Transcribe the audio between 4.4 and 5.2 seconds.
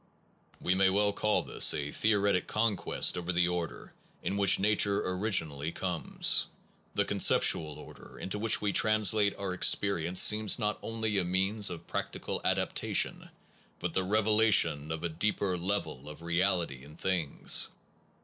nature